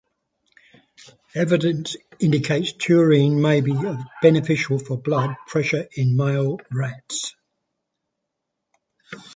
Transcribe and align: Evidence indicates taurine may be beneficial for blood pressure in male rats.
Evidence 1.35 1.95
indicates 2.19 2.73
taurine 2.73 3.39
may 3.39 3.61
be 3.61 3.71
beneficial 4.23 4.79
for 4.79 4.97
blood 4.97 5.35
pressure 5.45 5.87
in 5.95 6.17
male 6.17 6.57
rats. 6.71 7.35